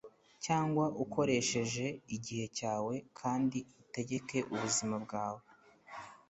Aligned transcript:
cyangwa 0.45 0.85
ukoreshe 1.03 1.85
igihe 2.15 2.45
cyawe 2.57 2.93
kandi 3.19 3.59
utegeke 3.83 4.37
ubuzima 4.53 4.95
bwawe 5.05 5.41